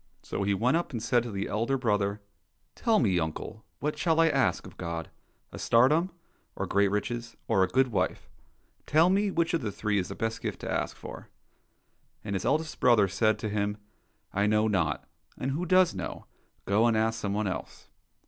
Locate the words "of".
4.65-4.75, 9.53-9.61